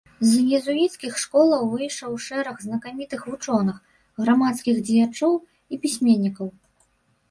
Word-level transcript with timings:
З 0.27 0.37
езуіцкіх 0.59 1.19
школаў 1.23 1.67
выйшаў 1.73 2.17
шэраг 2.29 2.57
знакамітых 2.65 3.21
вучоных, 3.29 3.75
грамадскіх 4.25 4.85
дзеячаў 4.87 5.41
і 5.43 5.75
пісьменнікаў. 5.87 6.47